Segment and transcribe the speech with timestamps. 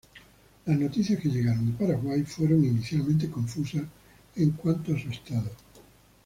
[0.65, 3.83] Las noticias que llegaron de Paraguay fueron inicialmente confusas
[4.35, 5.51] en cuanto a su estado.